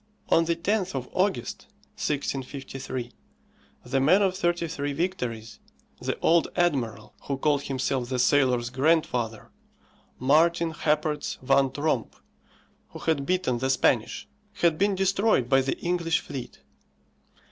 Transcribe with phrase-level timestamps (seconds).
[0.29, 1.67] On the 10th of August,
[1.97, 3.11] 1653,
[3.85, 5.59] the man of thirty three victories,
[6.01, 9.51] the old admiral who called himself the sailors' grandfather,
[10.17, 12.15] Martin Happertz van Tromp,
[12.89, 16.61] who had beaten the Spanish, had been destroyed by the English fleet.